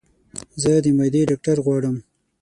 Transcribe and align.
زه 0.61 0.71
د 0.83 0.85
معدي 0.97 1.21
ډاکټر 1.29 1.57
غواړم 1.65 1.95